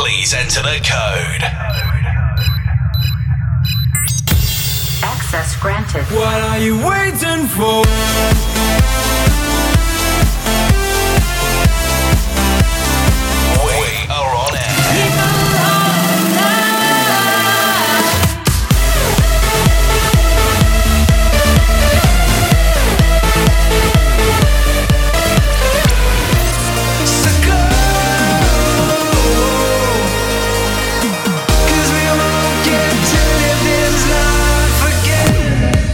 please 0.00 0.32
enter 0.32 0.62
the 0.62 0.80
code. 0.82 1.42
Access 5.02 5.56
granted. 5.60 6.04
What 6.06 6.40
are 6.42 6.58
you 6.58 6.76
waiting 6.86 7.46
for? 7.48 7.84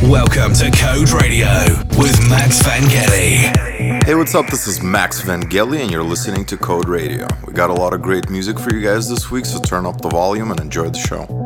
Welcome 0.09 0.52
to 0.55 0.70
Code 0.70 1.10
Radio 1.10 1.48
with 1.98 2.16
Max 2.30 2.62
Vangeli. 2.62 4.05
Hey, 4.05 4.15
what's 4.15 4.37
up? 4.37 4.46
This 4.46 4.69
is 4.69 4.80
Max 4.80 5.20
Vangeli, 5.20 5.80
and 5.80 5.91
you're 5.91 6.05
listening 6.05 6.45
to 6.45 6.56
Code 6.56 6.88
Radio. 6.88 7.27
We 7.45 7.52
got 7.52 7.70
a 7.70 7.74
lot 7.74 7.92
of 7.92 8.02
great 8.02 8.30
music 8.30 8.56
for 8.60 8.73
you 8.73 8.80
guys 8.80 9.09
this 9.09 9.32
week, 9.32 9.45
so 9.45 9.59
turn 9.59 9.84
up 9.84 10.01
the 10.01 10.09
volume 10.09 10.52
and 10.52 10.60
enjoy 10.60 10.91
the 10.91 10.98
show. 10.98 11.45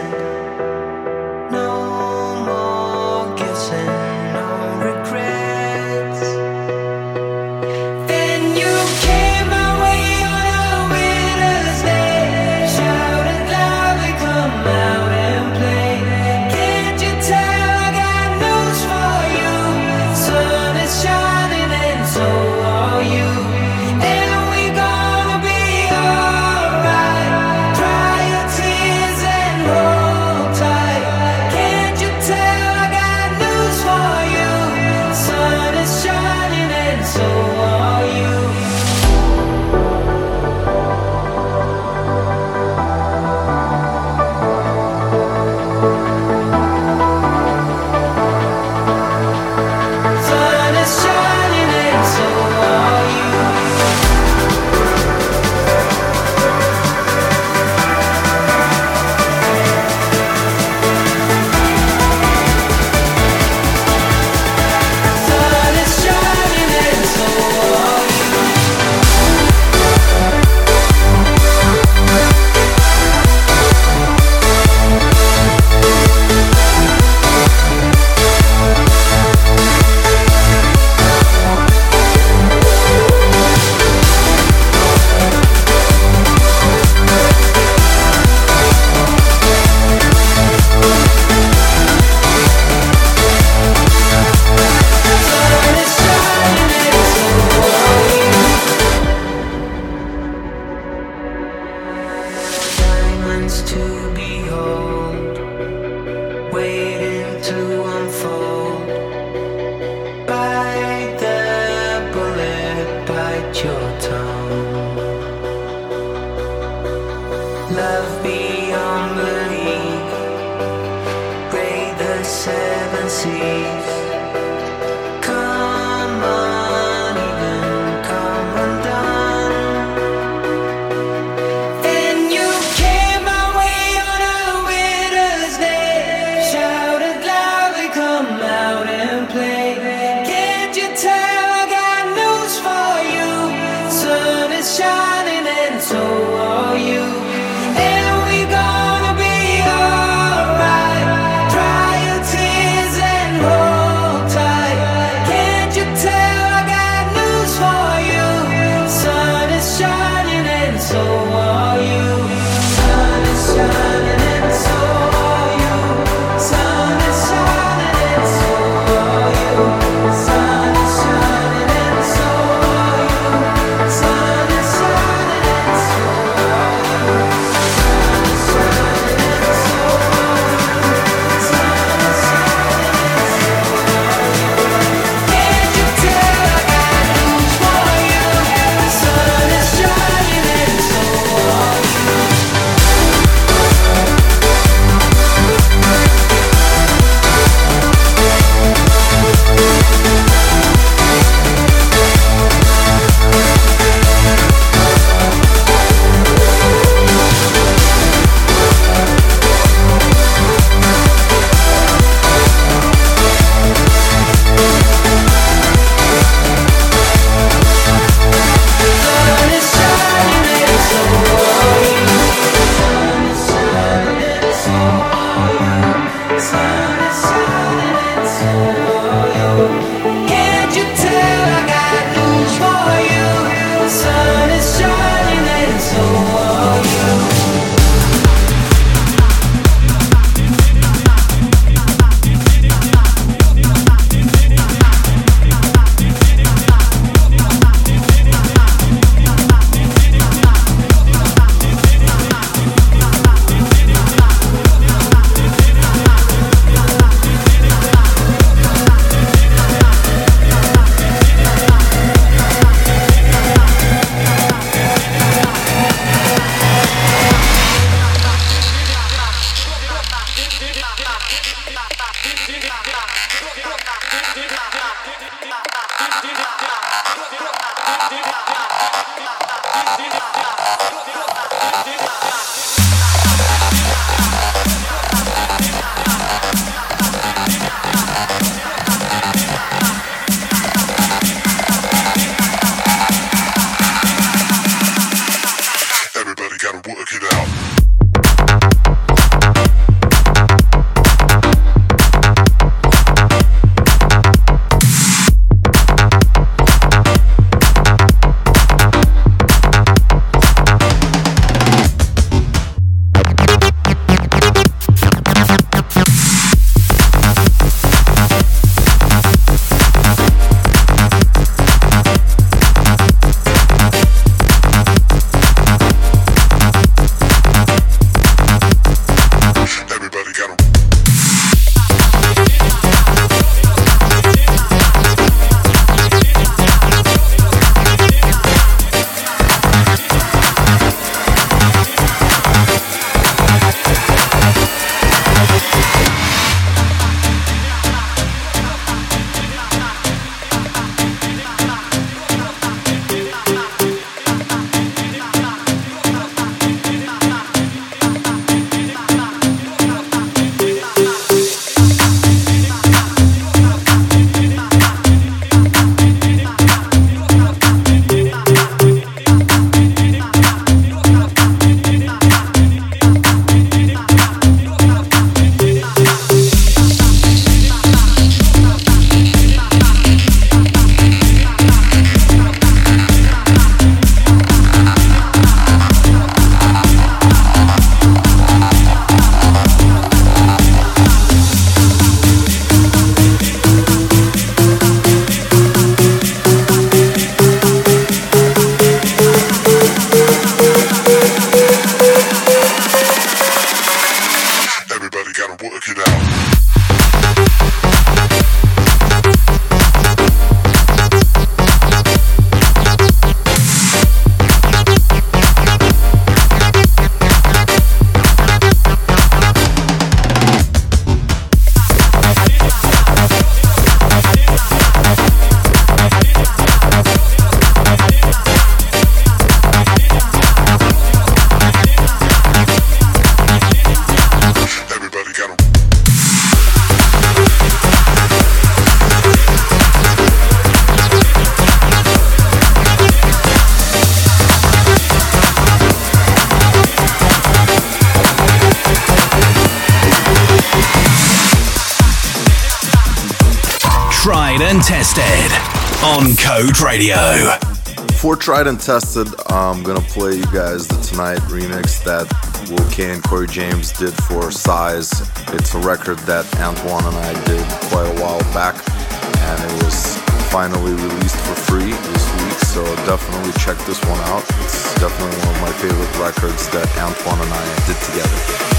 Tried 458.51 458.67
and 458.67 458.81
Tested, 458.81 459.29
I'm 459.47 459.81
gonna 459.81 460.01
play 460.01 460.35
you 460.35 460.45
guys 460.47 460.85
the 460.85 460.99
Tonight 460.99 461.39
remix 461.47 462.03
that 462.03 462.27
Will 462.69 462.83
K 462.91 463.13
and 463.13 463.23
Corey 463.23 463.47
James 463.47 463.93
did 463.93 464.11
for 464.25 464.51
Size. 464.51 465.21
It's 465.55 465.73
a 465.73 465.79
record 465.79 466.19
that 466.27 466.43
Antoine 466.59 467.05
and 467.05 467.15
I 467.15 467.31
did 467.45 467.63
quite 467.87 468.11
a 468.11 468.21
while 468.21 468.43
back, 468.51 468.75
and 468.75 469.71
it 469.71 469.83
was 469.85 470.17
finally 470.51 470.91
released 470.91 471.37
for 471.47 471.55
free 471.55 471.95
this 472.11 472.25
week, 472.43 472.59
so 472.67 472.83
definitely 473.07 473.53
check 473.53 473.77
this 473.87 474.03
one 474.03 474.19
out. 474.27 474.43
It's 474.59 474.95
definitely 474.99 475.39
one 475.47 475.55
of 475.55 475.61
my 475.61 475.71
favorite 475.79 476.11
records 476.19 476.67
that 476.71 476.91
Antoine 476.99 477.39
and 477.39 477.53
I 477.53 477.87
did 477.87 477.95
together. 478.03 478.70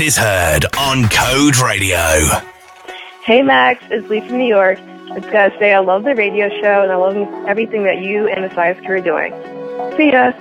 Is 0.00 0.16
heard 0.16 0.64
on 0.78 1.08
Code 1.10 1.58
Radio. 1.58 1.98
Hey 3.22 3.42
Max, 3.42 3.84
it's 3.90 4.08
Lee 4.08 4.26
from 4.26 4.38
New 4.38 4.46
York. 4.46 4.78
I 4.78 5.20
just 5.20 5.30
gotta 5.30 5.58
say 5.58 5.74
I 5.74 5.80
love 5.80 6.04
the 6.04 6.14
radio 6.14 6.48
show 6.48 6.82
and 6.82 6.90
I 6.90 6.96
love 6.96 7.16
everything 7.46 7.84
that 7.84 7.98
you 7.98 8.26
and 8.26 8.42
the 8.42 8.54
Size 8.54 8.78
crew 8.86 8.96
are 8.96 9.00
doing. 9.02 9.32
See 9.98 10.10
ya. 10.10 10.32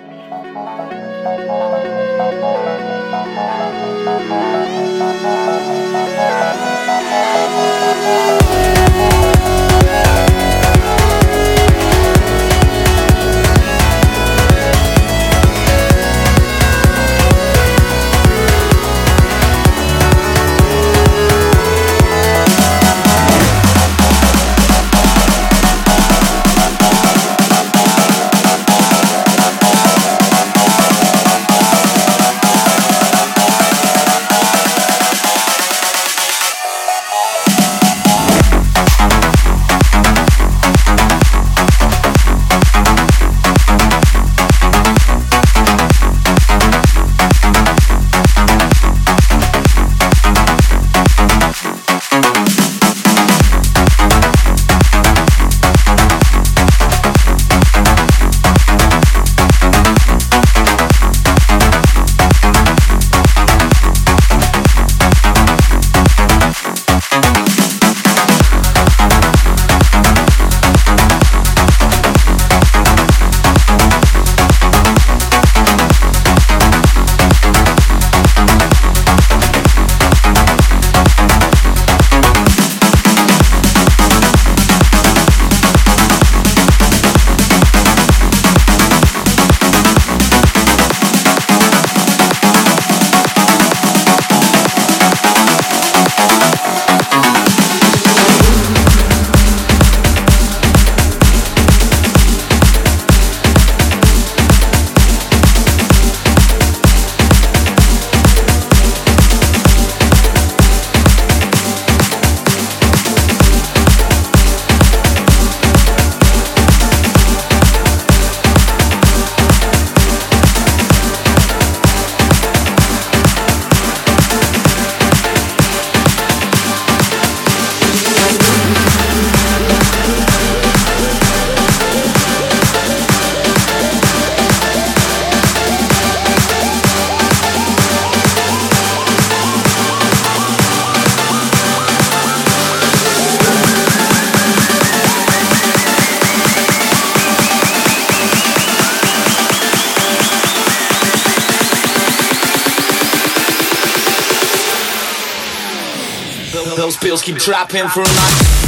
Bills 156.97 157.21
keep 157.21 157.37
dropping 157.37 157.87
a 158.01 158.05
night. 158.05 158.59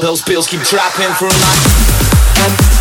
Those 0.00 0.22
bills 0.22 0.48
keep 0.48 0.62
dropping 0.62 1.12
for 1.14 1.26
a 1.26 1.38
night. 1.38 2.73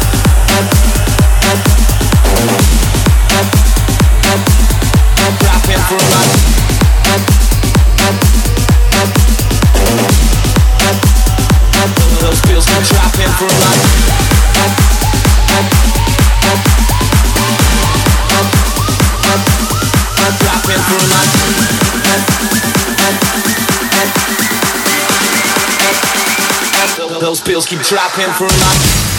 Bills 27.46 27.66
keep 27.66 27.80
dropping 27.82 28.32
for 28.34 28.48
life. 28.48 29.13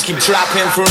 hoes 0.00 0.06
keep 0.06 0.18
dropping 0.18 0.68
for 0.70 0.82
my 0.82 0.86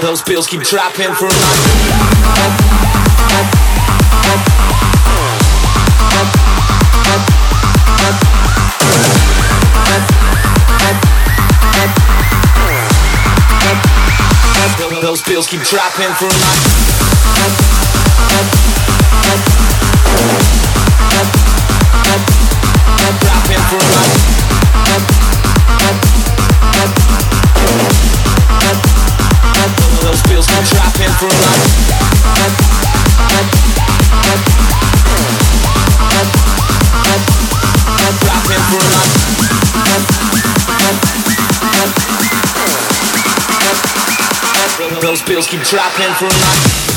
Those 0.00 0.22
bills 0.22 0.46
keep 0.46 0.62
dropping 0.62 1.12
for 1.14 1.28
my 1.28 3.03
Those 15.14 15.22
bills 15.22 15.46
keep 15.46 15.60
dropping 15.60 16.12
for 16.14 16.28
Dropping 23.20 23.62
for 23.70 23.78
those 30.02 30.22
bills 30.24 30.46
keep 30.48 30.64
dropping. 30.64 32.13
Bills 45.26 45.46
keep 45.46 45.60
dropping 45.62 46.12
for 46.14 46.26
life. 46.26 46.93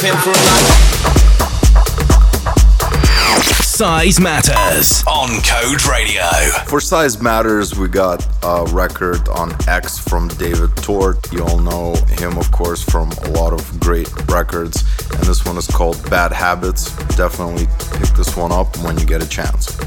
Bills 0.00 0.18
keep 0.18 0.22
dropping 0.22 0.38
for 3.44 3.62
Size 3.62 4.18
Matters 4.20 5.04
on 5.06 5.28
Code 5.42 5.84
Radio. 5.86 6.22
For 6.66 6.80
Size 6.80 7.22
Matters, 7.22 7.78
we 7.78 7.88
got 7.88 8.26
a 8.42 8.64
record 8.72 9.28
on 9.28 9.52
X 9.68 9.98
from 9.98 10.28
David 10.28 10.76
Tort. 10.76 11.32
You 11.32 11.44
all 11.44 11.58
know 11.58 11.94
him, 12.18 12.36
of 12.38 12.50
course, 12.50 12.82
from 12.82 13.12
a 13.12 13.30
lot 13.30 13.52
of 13.52 13.78
great 13.78 14.10
records. 14.28 14.82
And 15.12 15.22
this 15.24 15.44
one 15.44 15.56
is 15.56 15.68
called 15.68 16.10
Bad 16.10 16.32
Habits. 16.32 16.90
Definitely 17.16 17.66
pick 18.00 18.14
this 18.16 18.36
one 18.36 18.50
up 18.50 18.76
when 18.78 18.98
you 18.98 19.06
get 19.06 19.22
a 19.22 19.28
chance. 19.28 19.78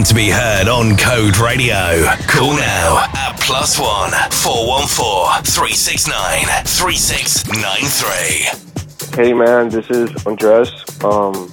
Want 0.00 0.08
to 0.08 0.14
be 0.14 0.30
heard 0.30 0.66
on 0.66 0.96
Code 0.96 1.36
Radio? 1.36 2.06
Call 2.26 2.56
now 2.56 3.04
at 3.14 3.38
plus 3.38 3.78
one 3.78 4.12
414 4.32 5.44
369 5.44 6.64
3693. 6.64 9.22
Hey 9.22 9.34
man, 9.34 9.68
this 9.68 9.90
is 9.90 10.08
Andres. 10.24 10.72
Um, 11.04 11.52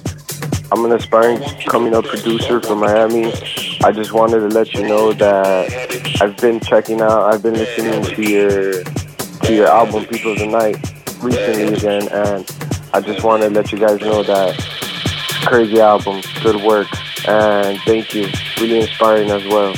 I'm 0.72 0.82
an 0.82 0.92
aspiring 0.92 1.42
coming 1.66 1.94
up 1.94 2.06
producer 2.06 2.58
from 2.62 2.80
Miami. 2.80 3.34
I 3.84 3.92
just 3.92 4.14
wanted 4.14 4.40
to 4.40 4.48
let 4.48 4.72
you 4.72 4.88
know 4.88 5.12
that 5.12 6.18
I've 6.22 6.38
been 6.38 6.58
checking 6.58 7.02
out, 7.02 7.30
I've 7.30 7.42
been 7.42 7.52
listening 7.52 8.02
to 8.02 8.22
your 8.22 8.82
to 8.82 9.54
your 9.54 9.66
album 9.66 10.06
People 10.06 10.32
of 10.32 10.38
the 10.38 10.46
Night 10.46 10.76
recently 11.22 11.74
again, 11.74 12.08
and 12.10 12.50
I 12.94 13.02
just 13.02 13.22
want 13.22 13.42
to 13.42 13.50
let 13.50 13.72
you 13.72 13.78
guys 13.78 14.00
know 14.00 14.22
that 14.22 14.56
crazy 15.44 15.80
album, 15.80 16.22
good 16.42 16.56
work, 16.64 16.88
and 17.28 17.78
thank 17.82 18.14
you. 18.14 18.26
Really 18.60 18.80
inspiring 18.80 19.30
as 19.30 19.44
well. 19.46 19.74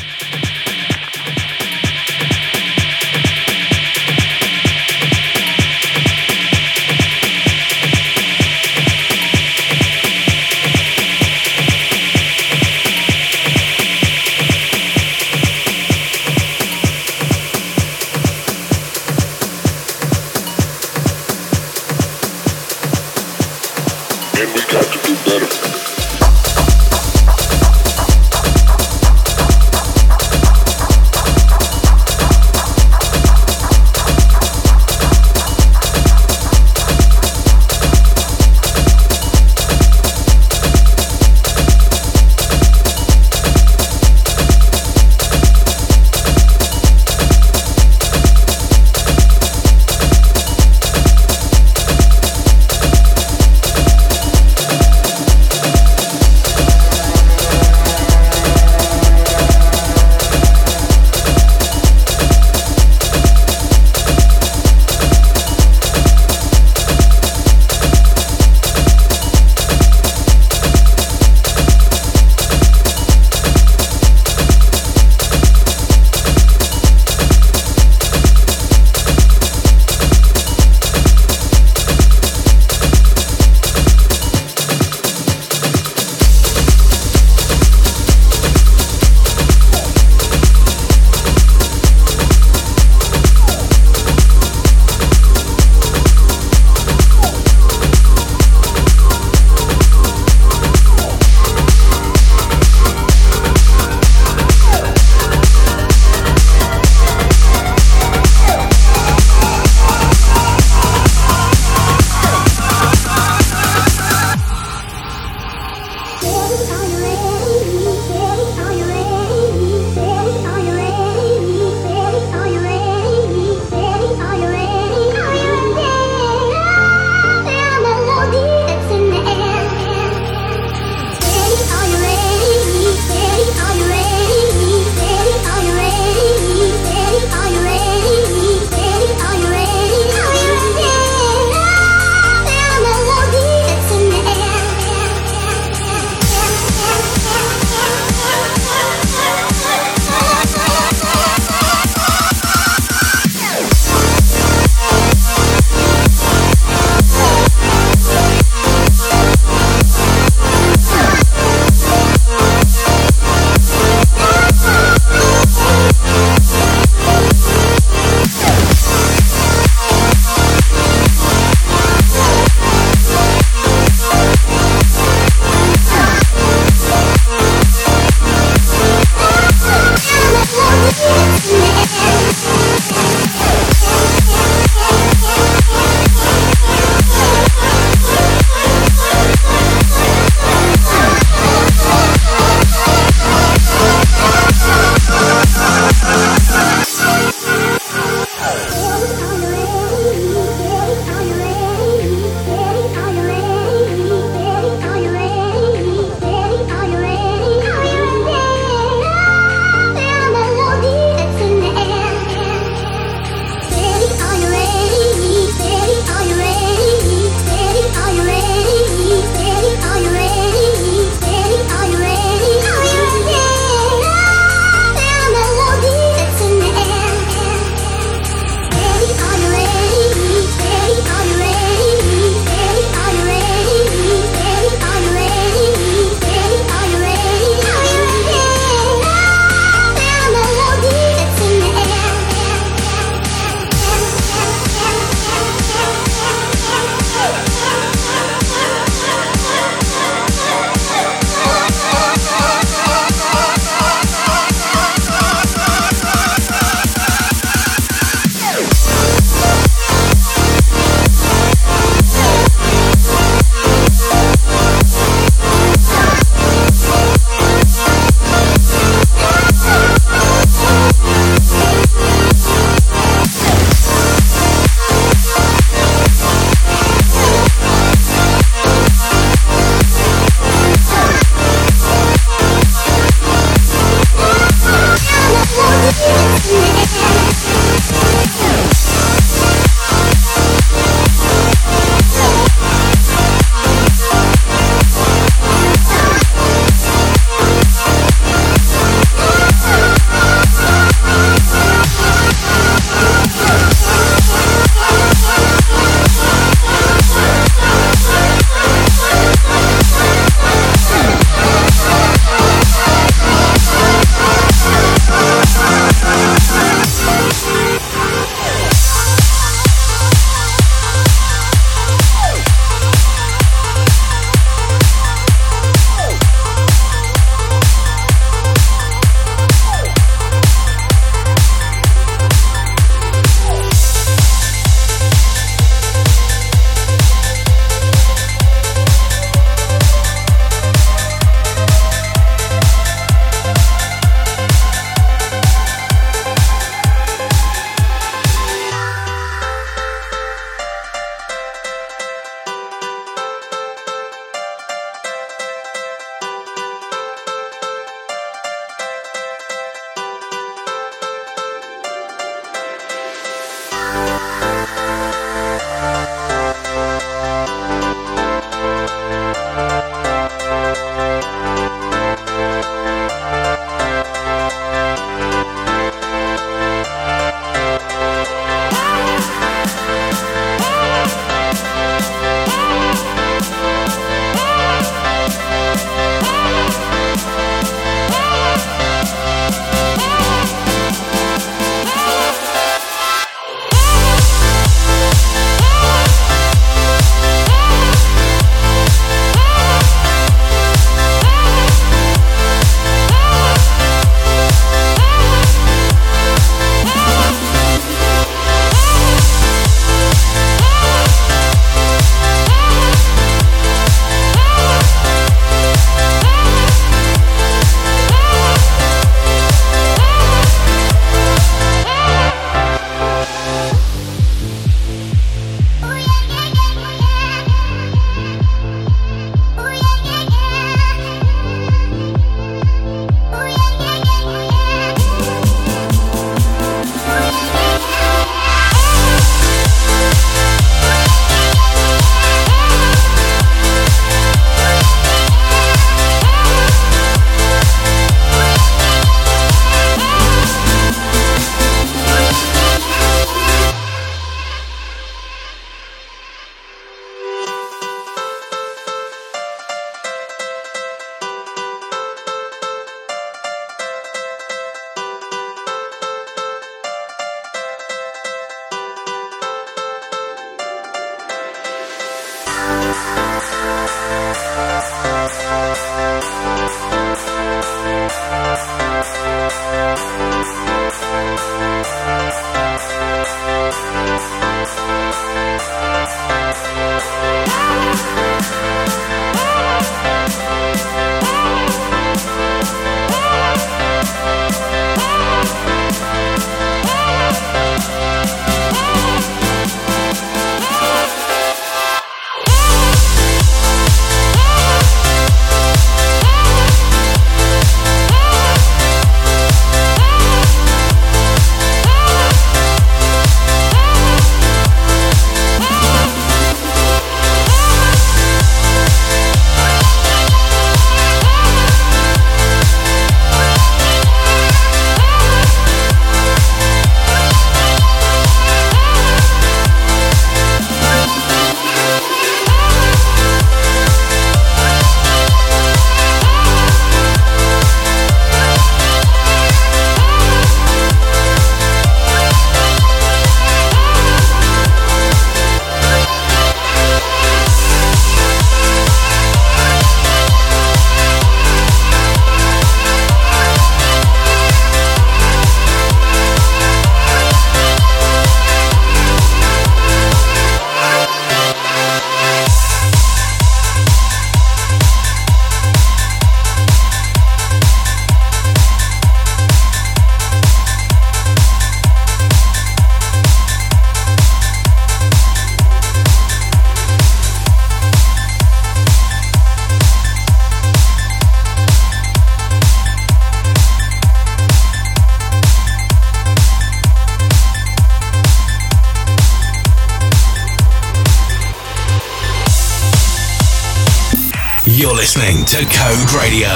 Radio 596.30 596.46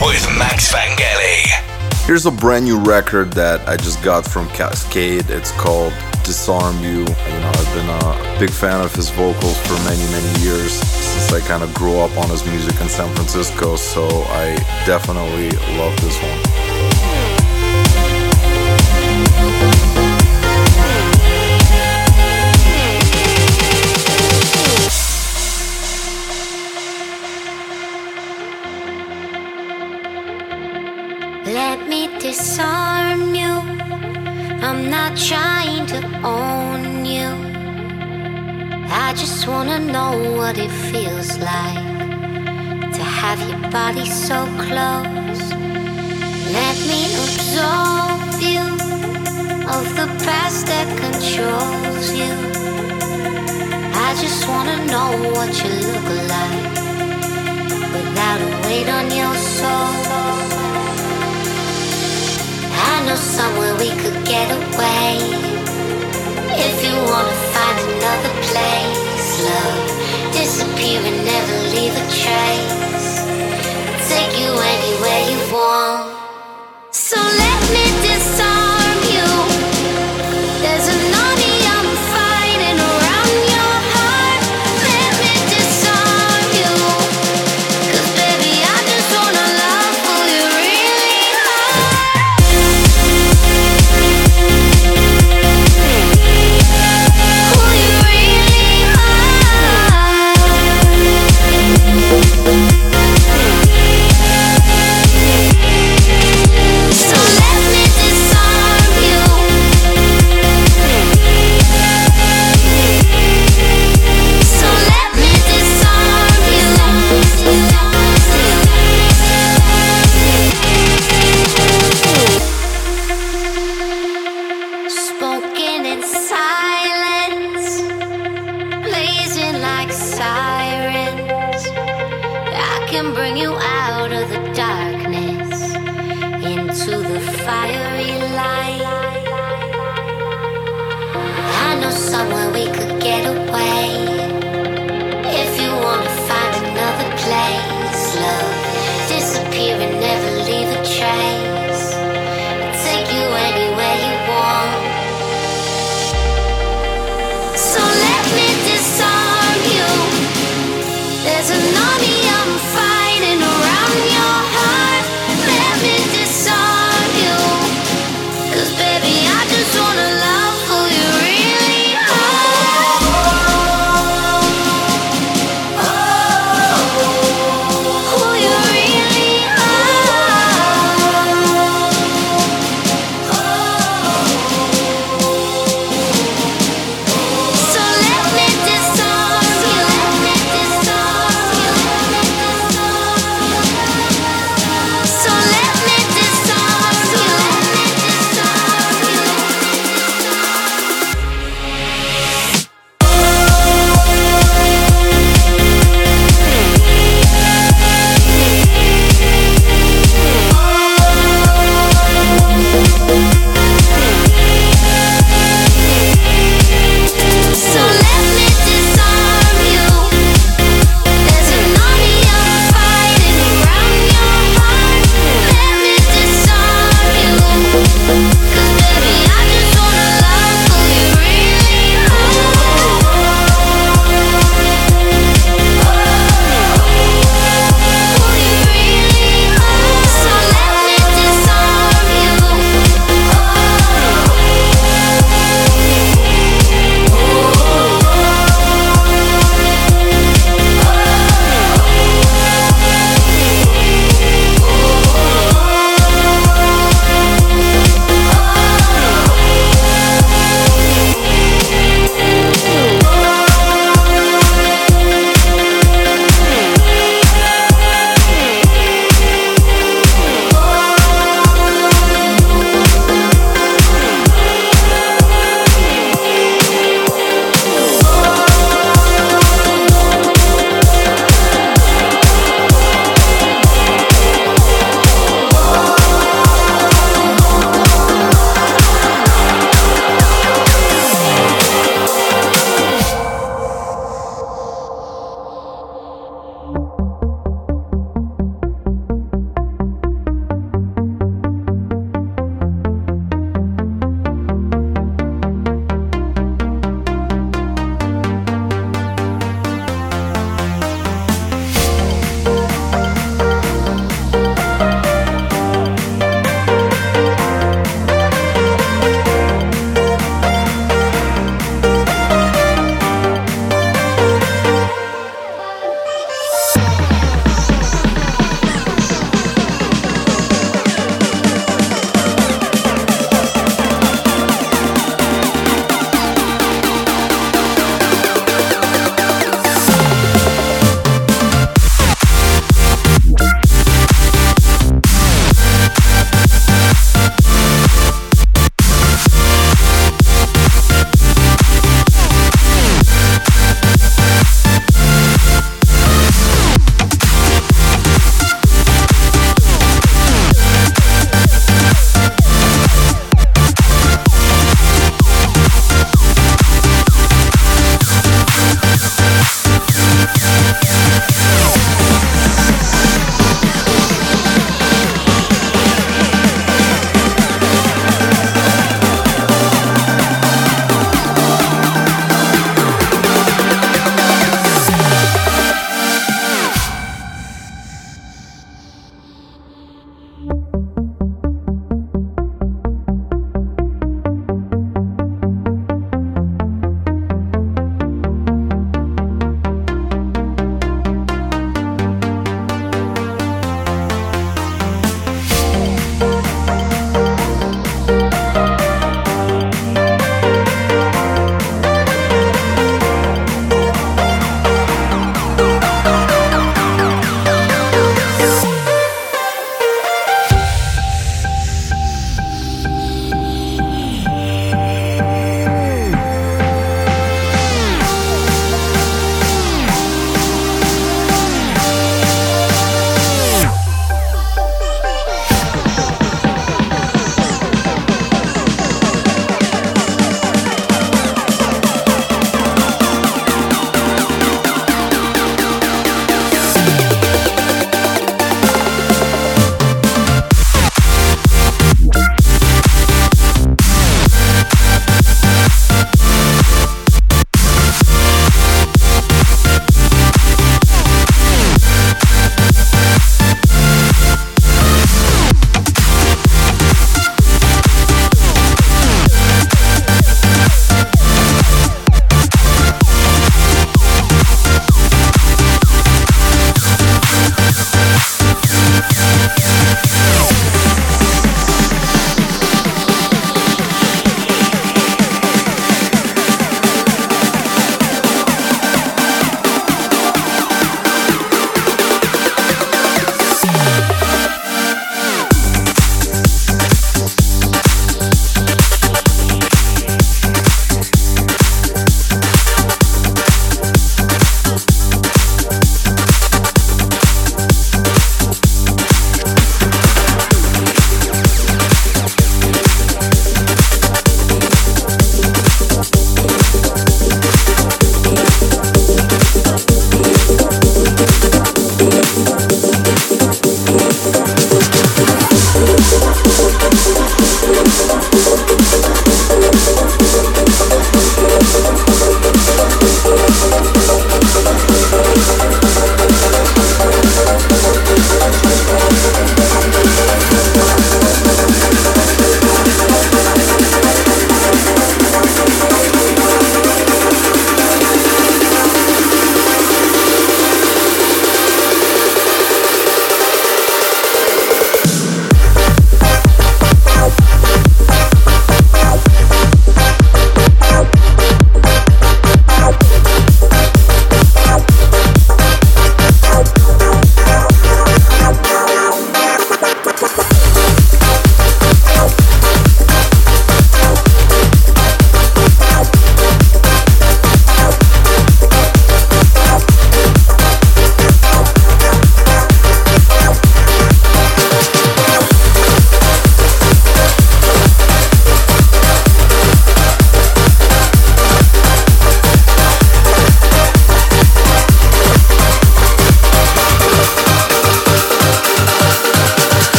with 0.00 0.26
Max 0.38 0.72
Vangeli. 0.72 1.44
Here's 2.06 2.24
a 2.24 2.30
brand 2.30 2.64
new 2.64 2.78
record 2.78 3.30
that 3.34 3.68
I 3.68 3.76
just 3.76 4.02
got 4.02 4.24
from 4.24 4.48
Kaskade. 4.48 5.28
It's 5.28 5.52
called 5.52 5.92
Disarm 6.24 6.82
You. 6.82 7.00
You 7.00 7.04
know, 7.04 7.52
I've 7.54 7.74
been 7.74 7.90
a 7.90 8.38
big 8.40 8.48
fan 8.48 8.80
of 8.80 8.94
his 8.94 9.10
vocals 9.10 9.58
for 9.66 9.74
many, 9.84 10.00
many 10.10 10.40
years 10.40 10.72
since 10.72 11.34
I 11.34 11.46
kind 11.46 11.62
of 11.62 11.74
grew 11.74 11.98
up 11.98 12.16
on 12.16 12.30
his 12.30 12.46
music 12.46 12.80
in 12.80 12.88
San 12.88 13.14
Francisco, 13.14 13.76
so 13.76 14.08
I 14.08 14.56
definitely 14.86 15.50
love 15.76 15.94
this 16.00 16.16
one. 16.22 16.51
Body 43.72 44.04
so 44.04 44.44
close. 44.68 45.44
Let 46.58 46.76
me 46.90 47.00
absorb 47.24 48.20
you 48.44 48.64
of 49.76 49.84
the 49.96 50.08
past 50.26 50.66
that 50.66 50.88
controls 51.00 52.06
you. 52.12 52.34
I 54.06 54.10
just 54.20 54.46
wanna 54.46 54.76
know 54.92 55.08
what 55.36 55.50
you 55.64 55.70
look 55.88 56.08
like 56.36 56.68
without 57.96 58.38
a 58.46 58.50
weight 58.64 58.88
on 58.98 59.06
your 59.20 59.34
soul. 59.56 59.96
I 62.90 62.94
know 63.06 63.16
somewhere 63.16 63.74
we 63.76 63.90
could 64.02 64.18
get 64.26 64.48
away. 64.60 65.16
If 66.68 66.76
you 66.84 66.94
wanna 67.10 67.36
find 67.54 67.78
another 67.88 68.34
place, 68.48 69.28
love, 69.48 69.80
disappear 70.36 71.00
and 71.10 71.18
never 71.24 71.56
leave 71.74 71.96
a 71.96 72.06
trace. 72.20 72.81
You 74.42 74.50
anywhere 74.58 75.22
you 75.30 75.52
want. 75.52 76.01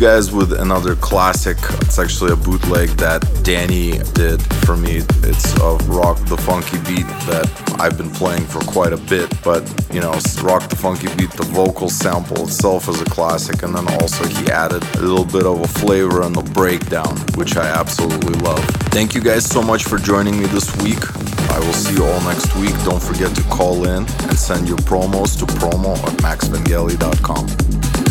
you 0.00 0.06
guys 0.06 0.30
with 0.30 0.52
another 0.52 0.94
classic. 0.96 1.56
It's 1.80 1.98
actually 1.98 2.32
a 2.32 2.36
bootleg 2.36 2.90
that 2.98 3.20
Danny 3.42 3.98
did 4.14 4.40
for 4.64 4.76
me. 4.76 5.02
It's 5.22 5.60
of 5.60 5.88
Rock 5.88 6.18
the 6.26 6.36
Funky 6.36 6.78
Beat 6.78 7.06
that 7.26 7.48
I've 7.80 7.96
been 7.96 8.10
playing 8.10 8.44
for 8.46 8.60
quite 8.60 8.92
a 8.92 8.96
bit, 8.96 9.32
but 9.42 9.62
you 9.92 10.00
know, 10.00 10.12
Rock 10.42 10.68
the 10.68 10.76
Funky 10.76 11.08
Beat, 11.16 11.30
the 11.30 11.44
vocal 11.50 11.88
sample 11.88 12.44
itself 12.44 12.88
is 12.88 13.00
a 13.00 13.04
classic, 13.06 13.62
and 13.62 13.74
then 13.74 13.88
also 14.00 14.26
he 14.26 14.50
added 14.50 14.82
a 14.96 15.00
little 15.00 15.24
bit 15.24 15.46
of 15.46 15.60
a 15.60 15.68
flavor 15.68 16.22
and 16.22 16.34
the 16.34 16.42
breakdown, 16.52 17.16
which 17.34 17.56
I 17.56 17.66
absolutely 17.66 18.34
love. 18.40 18.64
Thank 18.90 19.14
you 19.14 19.20
guys 19.20 19.44
so 19.44 19.62
much 19.62 19.84
for 19.84 19.98
joining 19.98 20.38
me 20.38 20.46
this 20.46 20.74
week. 20.82 21.02
I 21.50 21.58
will 21.58 21.72
see 21.72 21.94
you 21.94 22.04
all 22.04 22.20
next 22.22 22.54
week. 22.56 22.74
Don't 22.84 23.02
forget 23.02 23.34
to 23.34 23.42
call 23.44 23.84
in 23.84 24.04
and 24.06 24.38
send 24.38 24.68
your 24.68 24.78
promos 24.78 25.38
to 25.38 25.46
promo 25.46 25.96
at 26.06 26.14
maxvangeli.com. 26.18 28.07